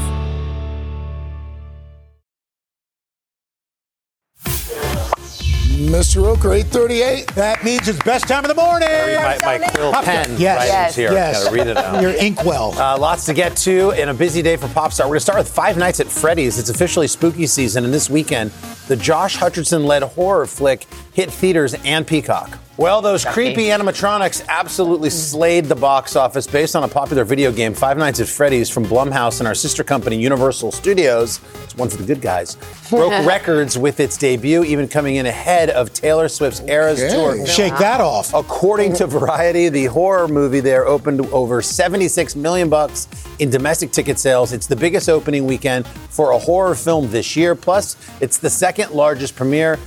[5.91, 6.23] Mr.
[6.23, 7.27] Roker, 838.
[7.35, 8.87] That means it's best time of the morning.
[8.87, 10.57] My, my quill pen Yes.
[10.59, 10.95] writings Yes.
[10.95, 11.11] here.
[11.11, 11.43] Yes.
[11.43, 12.01] Gotta read it out.
[12.01, 12.71] Your inkwell.
[12.79, 15.01] Uh, lots to get to in a busy day for Popstar.
[15.01, 16.57] We're going to start with Five Nights at Freddy's.
[16.59, 18.51] It's officially spooky season, and this weekend,
[18.87, 22.57] the Josh Hutcherson led horror flick hit theaters and Peacock.
[22.77, 27.75] Well, those creepy animatronics absolutely slayed the box office based on a popular video game,
[27.75, 31.41] Five Nights at Freddy's, from Blumhouse and our sister company, Universal Studios.
[31.63, 32.55] It's one for the good guys.
[32.89, 37.13] Broke records with its debut, even coming in ahead of Taylor Swift's Eras Okay.
[37.13, 37.45] Tour.
[37.45, 38.33] Shake that off.
[38.33, 44.17] According to Variety, the horror movie there opened over 76 million bucks in domestic ticket
[44.17, 44.53] sales.
[44.53, 47.53] It's the biggest opening weekend for a horror film this year.
[47.53, 49.77] Plus, it's the second largest premiere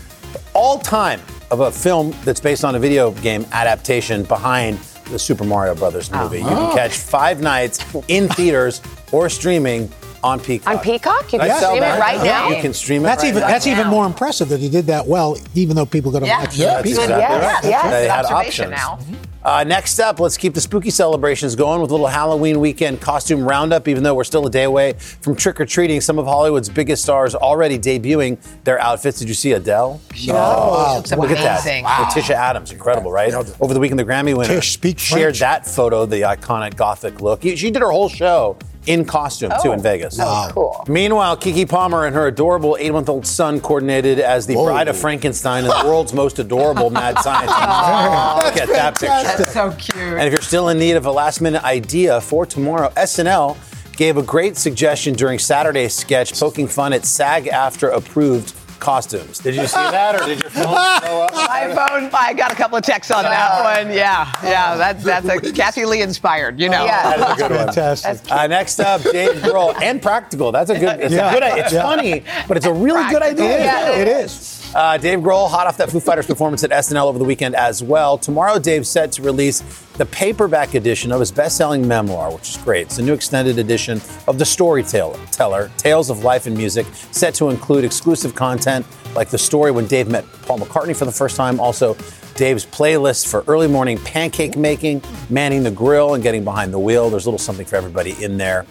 [0.64, 4.78] all time of a film that's based on a video game adaptation behind
[5.10, 6.22] the Super Mario Brothers oh.
[6.22, 6.38] movie.
[6.38, 6.74] You can Oh.
[6.74, 8.80] catch Five Nights in theaters
[9.12, 9.90] or streaming
[10.22, 10.72] on Peacock.
[10.74, 11.24] On Peacock?
[11.34, 12.24] You can That's stream it right bad.
[12.24, 12.48] now?
[12.48, 13.04] You can stream it.
[13.04, 13.48] That's right even now.
[13.48, 16.56] that's even more impressive that he did that well, even though people go to watch
[16.56, 17.04] Yeah, the that's Peacock.
[17.10, 17.90] exactly right.
[17.90, 18.70] They had options.
[18.70, 18.98] now.
[19.44, 23.46] Uh, next up, let's keep the spooky celebrations going with a little Halloween weekend costume
[23.46, 23.86] roundup.
[23.88, 27.02] Even though we're still a day away from trick or treating, some of Hollywood's biggest
[27.02, 29.18] stars already debuting their outfits.
[29.18, 30.00] Did you see Adele?
[30.26, 30.32] No.
[30.32, 30.96] Wow.
[30.96, 31.82] Looks Look at that.
[31.82, 32.08] Wow.
[32.08, 33.34] Morticia Addams, incredible, right?
[33.34, 37.42] Over the weekend, the Grammy winner Tish shared that photo, the iconic gothic look.
[37.42, 39.82] She did her whole show in costume too in oh.
[39.82, 40.18] Vegas.
[40.20, 40.84] Oh, cool.
[40.88, 45.72] Meanwhile, Keke Palmer and her adorable eight-month-old son coordinated as the bride of Frankenstein and
[45.72, 47.58] the world's most adorable mad scientist.
[47.58, 49.06] Look at that picture.
[49.06, 49.96] That's so cute.
[49.96, 53.56] And if you're still in need of a last-minute idea for tomorrow, SNL
[53.96, 59.38] gave a great suggestion during Saturday's sketch, poking fun at SAG-AFTRA approved costumes.
[59.38, 60.64] Did you see that, or did your phone
[61.00, 61.32] blow up?
[61.34, 63.94] My phone, I got a couple of texts on that one.
[63.94, 66.86] Yeah, yeah, that, that's a Kathie Lee inspired, you know.
[66.86, 67.66] That is a good one.
[67.72, 68.30] Fantastic.
[68.30, 70.52] Uh, next up, Dave Grohl and practical.
[70.52, 71.00] That's a good.
[71.00, 71.30] It's Yeah.
[71.30, 71.58] a good.
[71.58, 71.82] It's Yeah.
[71.82, 73.58] funny, but it's a really good idea.
[73.64, 74.63] Yeah, it is.
[74.74, 77.80] Uh, Dave Grohl, hot off that Foo Fighters performance at SNL over the weekend as
[77.80, 78.18] well.
[78.18, 79.60] Tomorrow, Dave's set to release
[79.98, 82.86] the paperback edition of his best-selling memoir, which is great.
[82.86, 87.34] It's a new extended edition of the storyteller, teller, Tales of Life and Music, set
[87.34, 88.84] to include exclusive content
[89.14, 91.60] like the story when Dave met Paul McCartney for the first time.
[91.60, 91.94] Also,
[92.34, 97.10] Dave's playlist for early morning pancake making, manning the grill, and getting behind the wheel.
[97.10, 98.66] There's a little something for everybody in there.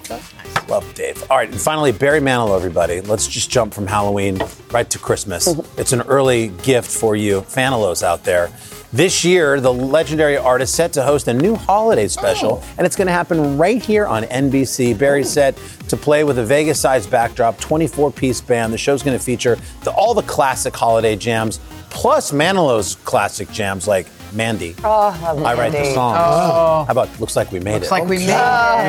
[0.68, 1.24] Love Dave.
[1.30, 3.02] All right, and finally, Barry Manilow, everybody.
[3.02, 4.40] Let's just jump from Halloween
[4.72, 5.48] right to Christmas.
[5.78, 8.50] it's an early gift for you Fanilows out there.
[8.94, 12.74] This year, the legendary artist set to host a new holiday special, oh.
[12.78, 14.96] and it's going to happen right here on NBC.
[14.98, 15.30] Barry's oh.
[15.30, 18.72] set to play with a Vegas-sized backdrop, 24-piece band.
[18.72, 21.60] The show's going to feature the, all the classic holiday jams,
[21.94, 24.76] plus Manilow's classic jams like Mandy.
[24.84, 24.90] Oh,
[25.24, 25.94] I love I write the Mandy.
[25.94, 26.18] songs.
[26.20, 26.84] Oh.
[26.86, 27.80] How about looks like we made it.
[27.82, 27.92] Looks it?
[27.92, 28.30] like we made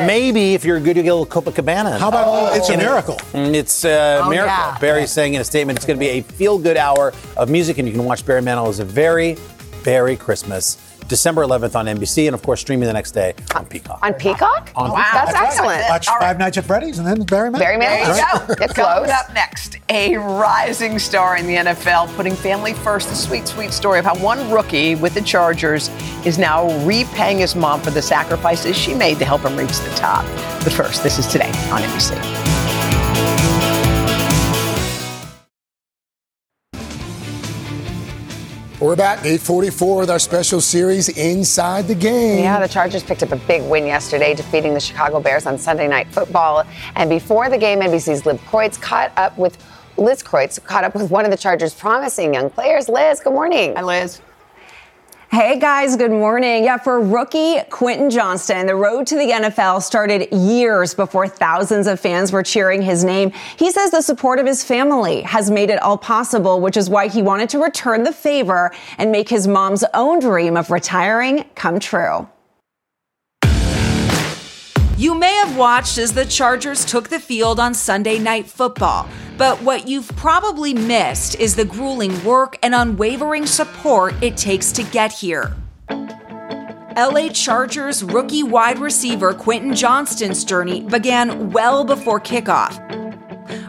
[0.03, 0.07] it.
[0.07, 1.99] Maybe if you're a good, you get a little Copacabana.
[1.99, 3.15] How about It's a Miracle?
[3.33, 4.47] Mm, It's a Oh, miracle.
[4.47, 4.77] yeah.
[4.79, 7.87] Barry's saying in a statement, it's going to be a feel-good hour of music, and
[7.87, 9.37] you can watch Barry Manilow as a very,
[9.83, 10.77] Barry Christmas.
[11.07, 13.99] December 11th on NBC, and of course, streaming the next day on Peacock.
[14.01, 14.71] On Peacock?
[14.75, 15.11] On wow, Peacock.
[15.13, 15.77] that's That's right.
[15.77, 15.89] excellent.
[15.89, 17.59] Watch Five Nights at Freddy's and then Barry Manilow.
[17.59, 18.05] Barry Manilow.
[18.05, 18.47] There you Right.
[18.47, 18.53] go.
[18.65, 19.09] It's Coming close.
[19.09, 23.09] up next, a rising star in the NFL, putting family first.
[23.09, 25.89] The sweet, sweet story of how one rookie with the Chargers
[26.25, 29.89] is now repaying his mom for the sacrifices she made to help him reach the
[29.95, 30.25] top.
[30.63, 32.44] But first, this is today on NBC.
[38.85, 42.43] We're back, 844 with our special series Inside the Game.
[42.43, 45.87] Yeah, the Chargers picked up a big win yesterday, defeating the Chicago Bears on Sunday
[45.87, 46.63] Night Football.
[46.95, 49.57] And before the game, NBC's Liz Kreutz caught up with
[49.97, 52.87] Liz Kreutz caught up with one of the Chargers' promising young players.
[52.87, 53.73] Liz, good morning.
[53.75, 54.21] Hi, Liz.
[55.31, 56.63] Hey guys, good morning.
[56.63, 61.99] Yeah, for rookie Quentin Johnston, the road to the NFL started years before thousands of
[61.99, 63.31] fans were cheering his name.
[63.57, 67.07] He says the support of his family has made it all possible, which is why
[67.07, 71.79] he wanted to return the favor and make his mom's own dream of retiring come
[71.79, 72.29] true.
[74.97, 79.61] You may have watched as the Chargers took the field on Sunday Night Football, but
[79.61, 85.11] what you've probably missed is the grueling work and unwavering support it takes to get
[85.11, 85.53] here.
[86.95, 92.79] LA Chargers rookie wide receiver Quentin Johnston's journey began well before kickoff.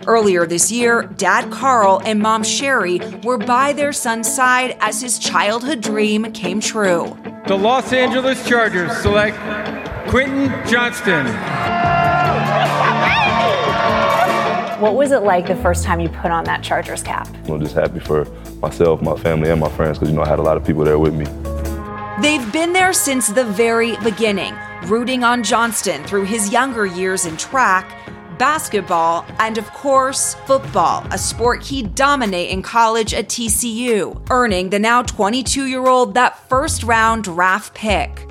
[0.07, 5.19] Earlier this year, dad Carl and mom Sherry were by their son's side as his
[5.19, 7.19] childhood dream came true.
[7.49, 9.37] The Los Angeles Chargers select
[10.17, 11.27] Quentin Johnston.
[14.81, 17.29] What was it like the first time you put on that Chargers cap?
[17.47, 18.25] I'm just happy for
[18.63, 20.85] myself, my family, and my friends because you know I had a lot of people
[20.85, 21.27] there with me.
[22.23, 27.37] They've been there since the very beginning, rooting on Johnston through his younger years in
[27.37, 27.95] track,
[28.39, 34.79] basketball, and of course, football, a sport he'd dominate in college at TCU, earning the
[34.79, 38.27] now 22 year old that first round draft pick.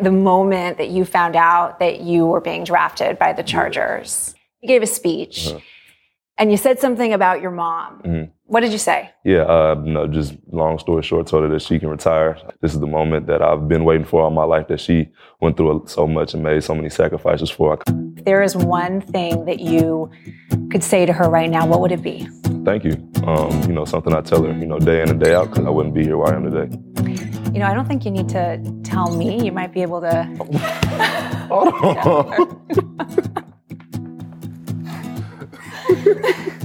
[0.00, 4.66] The moment that you found out that you were being drafted by the Chargers, you
[4.68, 5.60] gave a speech Uh-huh.
[6.36, 8.02] and you said something about your mom.
[8.04, 8.30] Mhm.
[8.46, 9.10] What did you say?
[9.24, 12.36] Yeah, uh, know, just long story short, told her that she can retire.
[12.60, 14.68] This is the moment that I've been waiting for all my life.
[14.68, 17.78] That she went through so much and made so many sacrifices for.
[18.18, 20.10] If there is one thing that you
[20.70, 22.28] could say to her right now, what would it be?
[22.66, 22.92] Thank you.
[23.26, 25.64] Um, you know, something I tell her, you know, day in and day out, because
[25.64, 26.76] I wouldn't be here where I am today.
[27.54, 29.42] You know, I don't think you need to tell me.
[29.42, 30.28] You might be able to.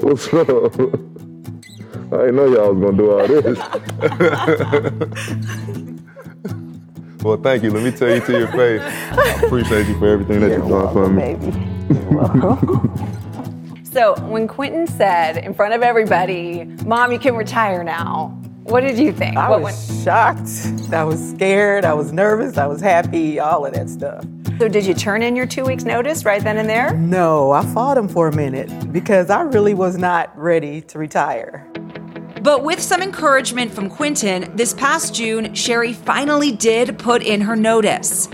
[0.00, 0.74] What's up?
[2.12, 3.58] I didn't know y'all was gonna do all this.
[7.22, 7.70] well, thank you.
[7.70, 8.80] Let me tell you to your face.
[8.82, 11.36] I appreciate you for everything that you've done for me.
[13.96, 18.26] So when Quentin said in front of everybody, Mom, you can retire now,
[18.64, 19.38] what did you think?
[19.38, 20.50] I What was shocked.
[20.92, 21.86] I was scared.
[21.86, 22.58] I was nervous.
[22.58, 23.40] I was happy.
[23.40, 24.22] All of that stuff.
[24.58, 26.94] Went- so did you turn in your two weeks notice right then and there?
[26.94, 31.66] No, I fought him for a minute because I really was not ready to retire.
[32.42, 37.56] But with some encouragement from Quentin, this past June, Sherry finally did put in her
[37.56, 38.28] notice.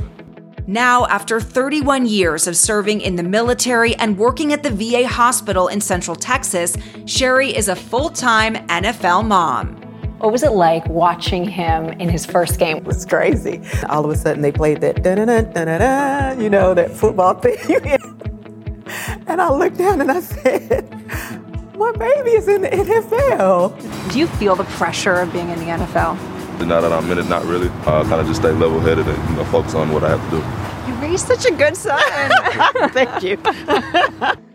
[0.66, 5.66] Now, after 31 years of serving in the military and working at the VA hospital
[5.66, 9.81] in Central Texas, Sherry is a full time NFL mom.
[10.22, 12.76] What was it like watching him in his first game?
[12.76, 13.60] It was crazy.
[13.88, 16.74] All of a sudden, they played that da da da da da da, you know,
[16.74, 17.56] that football thing.
[19.26, 20.88] and I looked down and I said,
[21.76, 25.64] "My baby is in the NFL." Do you feel the pressure of being in the
[25.64, 26.16] NFL?
[26.68, 27.66] Now that I'm in it, not really.
[27.84, 30.22] Uh, kind of just stay level headed and you know, focus on what I have
[30.30, 30.92] to do.
[30.92, 32.00] You raised such a good son.
[32.90, 34.42] Thank you.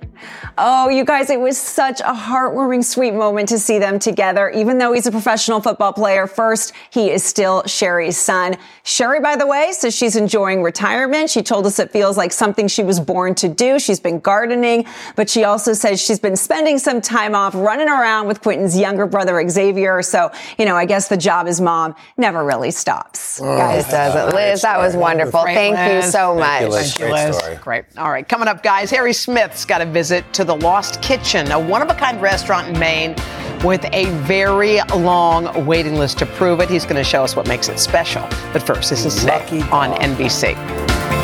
[0.59, 4.49] Oh, you guys, it was such a heartwarming, sweet moment to see them together.
[4.49, 8.57] Even though he's a professional football player, first, he is still Sherry's son.
[8.83, 11.29] Sherry, by the way, says she's enjoying retirement.
[11.29, 13.77] She told us it feels like something she was born to do.
[13.77, 18.27] She's been gardening, but she also says she's been spending some time off running around
[18.27, 20.01] with Quentin's younger brother, Xavier.
[20.01, 23.39] So, you know, I guess the job as mom never really stops.
[23.39, 24.35] Guys, does it.
[24.35, 25.43] Liz, that was wonderful.
[25.43, 26.71] Great, Thank you so much.
[26.71, 27.59] Thank you, Liz.
[27.61, 27.85] Great.
[27.95, 31.59] All right, coming up, guys, Harry Smith's got a visit to the Lost Kitchen, a
[31.59, 33.15] one of a kind restaurant in Maine
[33.63, 36.69] with a very long waiting list to prove it.
[36.69, 38.21] He's going to show us what makes it special.
[38.53, 41.16] But first, this is Today on NBC.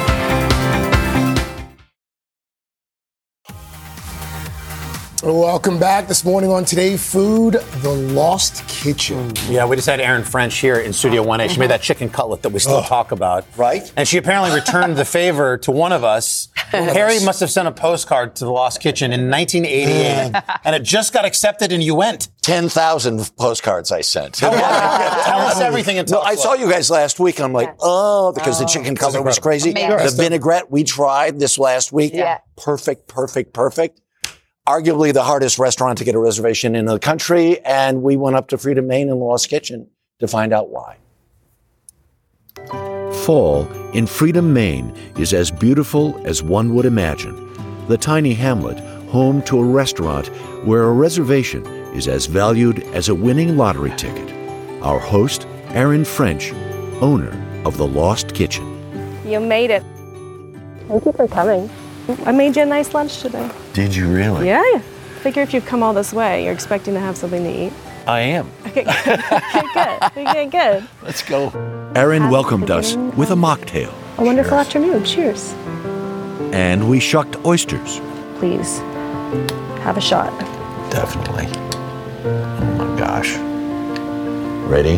[5.24, 9.30] Welcome back this morning on Today Food, The Lost Kitchen.
[9.30, 9.53] Mm.
[9.53, 11.49] Yeah, we just had Erin French here in Studio 1A.
[11.49, 11.84] She made that mm-hmm.
[11.84, 12.84] chicken cutlet that we still Oh.
[12.84, 13.45] talk about.
[13.55, 13.89] Right.
[13.95, 16.49] And she apparently returned the favor to one of us.
[16.71, 21.13] Harry must have sent a postcard to the Lost Kitchen in 1988, and it just
[21.13, 22.28] got accepted, and you went.
[22.41, 24.34] 10,000 postcards I sent.
[24.34, 27.38] Tell us everything and No, I saw you guys last week.
[27.38, 29.71] And I'm like, oh, because the oh, chicken cutlet was crazy.
[29.71, 30.17] Amazing.
[30.17, 32.11] The vinaigrette we tried this last week.
[32.13, 32.39] Yeah.
[32.57, 34.01] Perfect, perfect, perfect.
[34.68, 37.59] Arguably the hardest restaurant to get a reservation in the country.
[37.66, 39.89] And we went up to Freedom Maine and Lost Kitchen
[40.20, 40.97] to find out why.
[43.26, 47.36] Fall in Freedom, Maine is as beautiful as one would imagine.
[47.88, 50.28] The tiny hamlet, home to a restaurant
[50.66, 54.32] where a reservation is as valued as a winning lottery ticket.
[54.82, 56.53] Our host, Erin French,
[57.01, 57.32] owner
[57.66, 58.66] of the Lost Kitchen.
[59.26, 59.84] You made it.
[60.88, 61.70] Thank you for coming.
[62.26, 63.49] I made you a nice lunch today.
[63.74, 64.47] Did you really?
[64.47, 64.80] Yeah, yeah.
[65.22, 67.74] Figure if you've come all this way, you're expecting to have something to eat.
[68.08, 68.51] I am.
[68.68, 68.84] Okay,
[69.74, 70.28] good.
[70.28, 70.88] Okay, good.
[71.04, 71.49] Let's go.
[71.95, 75.04] Erin welcomed us with a mocktail, A wonderful afternoon.
[75.06, 75.54] Cheers.
[76.51, 78.01] and we shucked oysters.
[78.39, 78.80] Please
[79.86, 80.38] have a shot.
[80.91, 81.45] Definitely.
[82.26, 83.36] Oh my gosh.
[84.68, 84.97] Ready?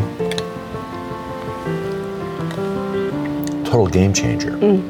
[3.65, 4.51] Total game changer.
[4.51, 4.81] Mm.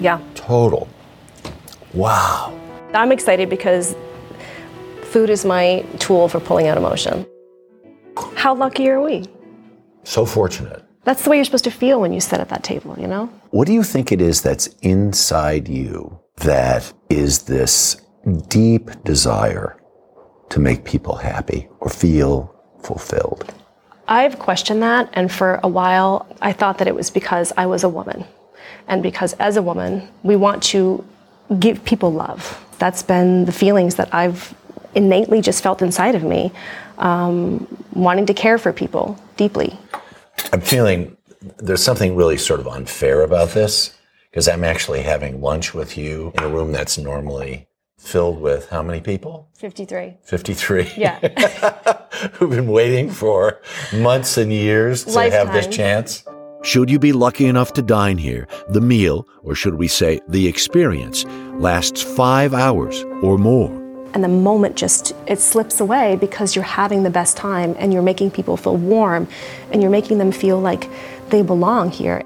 [0.00, 0.20] Yeah.
[0.34, 0.88] Total.
[1.94, 2.52] Wow.
[2.92, 3.96] I'm excited because
[5.02, 7.26] food is my tool for pulling out emotion.
[8.34, 9.24] How lucky are we?
[10.02, 10.84] So fortunate.
[11.04, 13.26] That's the way you're supposed to feel when you sit at that table, you know?
[13.50, 18.00] What do you think it is that's inside you that is this
[18.48, 19.76] deep desire
[20.48, 23.54] to make people happy or feel fulfilled?
[24.08, 27.84] I've questioned that, and for a while, I thought that it was because I was
[27.84, 28.24] a woman.
[28.88, 31.04] And because as a woman, we want to
[31.58, 32.60] give people love.
[32.78, 34.54] That's been the feelings that I've
[34.94, 36.52] innately just felt inside of me,
[36.98, 39.76] um, wanting to care for people deeply.
[40.52, 41.16] I'm feeling
[41.58, 43.96] there's something really sort of unfair about this
[44.30, 47.68] because I'm actually having lunch with you in a room that's normally
[48.04, 49.48] filled with how many people?
[49.56, 50.18] 53.
[50.22, 50.92] 53.
[50.96, 51.18] Yeah.
[52.34, 53.60] Who've been waiting for
[53.92, 56.24] months and years to have this chance.
[56.64, 60.48] Should you be lucky enough to dine here, the meal, or should we say the
[60.48, 61.26] experience,
[61.58, 63.70] lasts five hours or more.
[64.14, 68.00] And the moment just it slips away because you're having the best time and you're
[68.00, 69.28] making people feel warm
[69.72, 70.88] and you're making them feel like
[71.28, 72.22] they belong here.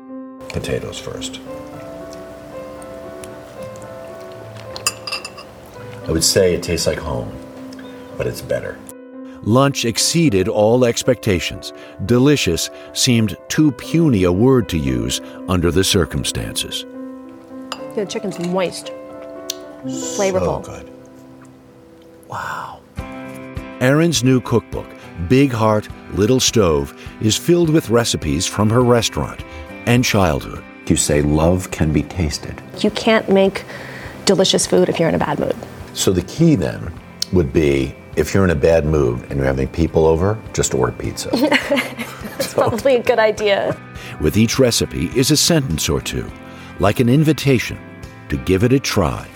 [0.50, 1.40] Potatoes first.
[6.06, 7.36] I would say it tastes like home,
[8.16, 8.78] but it's better.
[9.48, 11.72] Lunch exceeded all expectations.
[12.04, 16.84] Delicious seemed too puny a word to use under the circumstances.
[17.94, 18.92] The chicken's moist,
[19.86, 20.66] flavorful.
[20.66, 20.92] So good.
[22.28, 22.82] Wow.
[23.80, 24.86] Erin's new cookbook,
[25.30, 26.92] Big Heart, Little Stove,
[27.22, 29.42] is filled with recipes from her restaurant
[29.86, 30.62] and childhood.
[30.88, 32.62] You say love can be tasted.
[32.80, 33.64] You can't make
[34.26, 35.56] delicious food if you're in a bad mood.
[35.94, 36.92] So the key then
[37.32, 40.92] would be if you're in a bad mood and you're having people over, just order
[40.92, 41.30] pizza.
[41.32, 43.80] That's probably a good idea.
[44.20, 46.28] With each recipe is a sentence or two,
[46.80, 47.78] like an invitation
[48.28, 49.28] to give it a try.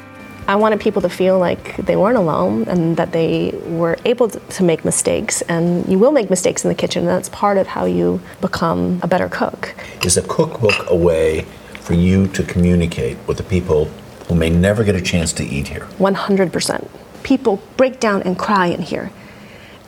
[0.48, 4.40] I wanted people to feel like they weren't alone and that they were able to,
[4.40, 5.42] to make mistakes.
[5.42, 8.98] And you will make mistakes in the kitchen, and that's part of how you become
[9.04, 9.76] a better cook.
[10.04, 11.42] Is a cookbook a way
[11.80, 13.84] for you to communicate with the people
[14.26, 15.86] who may never get a chance to eat here?
[15.98, 16.88] 100%.
[17.22, 19.10] People break down and cry in here.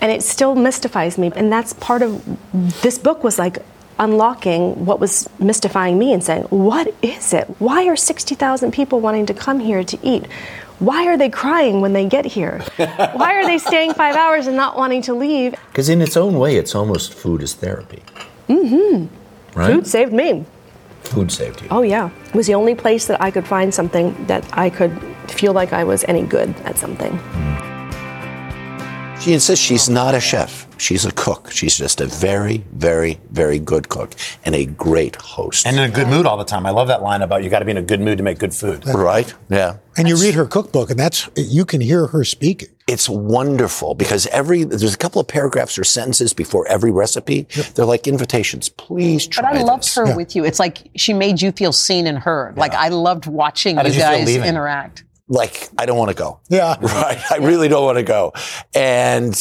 [0.00, 1.32] And it still mystifies me.
[1.34, 2.22] And that's part of
[2.82, 3.58] this book was like
[3.98, 7.44] unlocking what was mystifying me and saying, what is it?
[7.58, 10.26] Why are 60,000 people wanting to come here to eat?
[10.80, 12.58] Why are they crying when they get here?
[12.76, 15.54] Why are they staying five hours and not wanting to leave?
[15.68, 18.02] Because in its own way, it's almost food is therapy,
[18.48, 19.06] Mm-hmm.
[19.58, 19.72] right?
[19.72, 20.44] Food saved me.
[21.04, 21.68] Food saved you.
[21.70, 22.10] Oh, yeah.
[22.26, 24.92] It was the only place that I could find something that I could
[25.28, 27.12] feel like I was any good at something.
[27.12, 27.73] Hmm.
[29.24, 30.66] She insists she's not a chef.
[30.78, 31.50] She's a cook.
[31.50, 34.12] She's just a very, very, very good cook
[34.44, 35.66] and a great host.
[35.66, 36.66] And in a good mood all the time.
[36.66, 38.38] I love that line about you got to be in a good mood to make
[38.38, 38.86] good food.
[38.86, 39.32] Right?
[39.48, 39.78] Yeah.
[39.96, 42.68] And you read her cookbook, and that's you can hear her speaking.
[42.86, 47.46] It's wonderful because every there's a couple of paragraphs or sentences before every recipe.
[47.74, 48.68] They're like invitations.
[48.68, 49.94] Please try But I loved this.
[49.94, 50.44] her with you.
[50.44, 52.58] It's like she made you feel seen and heard.
[52.58, 55.04] Like I loved watching How you did you guys interact.
[55.28, 56.40] Like I don't want to go.
[56.48, 56.76] Yeah.
[56.82, 57.20] Right.
[57.30, 58.32] I really don't want to go.
[58.74, 59.34] And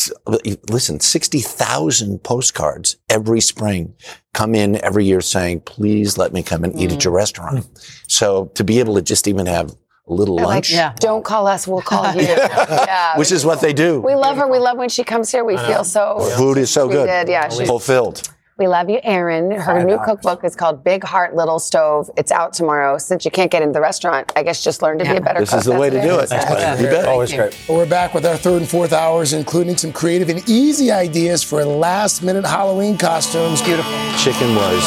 [0.69, 3.93] listen, 60,000 postcards every spring
[4.33, 6.93] come in every year saying, please let me come and eat Mm.
[6.95, 7.65] at your restaurant.
[8.07, 9.71] So to be able to just even have
[10.07, 12.21] a little They're lunch, Like, Don't call us, we'll call you.
[12.23, 13.17] yeah.
[13.17, 14.01] which is what they do.
[14.01, 14.47] We love her.
[14.47, 15.43] We love when she comes here.
[15.43, 17.07] We feel so Food is so good.
[17.07, 17.29] treated.
[17.29, 18.29] Yeah, she's- Fulfilled.
[18.55, 19.49] We love you, Erin.
[19.51, 22.11] Her new cookbook is called Big Heart Little Stove.
[22.15, 22.99] It's out tomorrow.
[22.99, 25.39] Since you can't get into the restaurant, I guess just learn to be a better
[25.39, 25.59] This cook.
[25.59, 26.31] is the way to what do is.
[26.31, 26.79] it.
[26.81, 27.05] You bet.
[27.07, 27.57] Always great.
[27.67, 31.41] Well, we're back with our third and fourth hours, including some creative and easy ideas
[31.41, 33.59] for last minute Halloween costumes.
[33.63, 33.91] Beautiful.
[34.19, 34.83] Chicken was,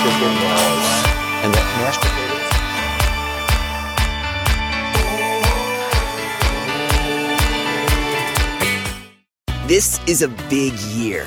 [0.00, 0.84] chicken was,
[1.44, 2.40] and that mashed potatoes.
[9.66, 11.26] This is a big year.